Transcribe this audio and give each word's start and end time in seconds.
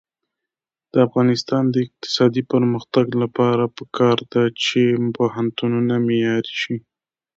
د 0.91 0.95
افغانستان 1.07 1.63
د 1.69 1.75
اقتصادي 1.85 2.43
پرمختګ 2.53 3.07
لپاره 3.23 3.63
پکار 3.77 4.17
ده 4.31 4.43
چې 4.63 4.81
پوهنتونونه 5.17 5.93
معیاري 6.07 6.53
شي. 6.61 6.75